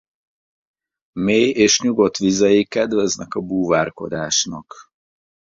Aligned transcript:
Mély 1.11 1.49
és 1.49 1.81
nyugodt 1.81 2.17
vizei 2.17 2.65
kedveznek 2.65 3.33
a 3.33 3.39
búvárkodásnak. 3.39 4.73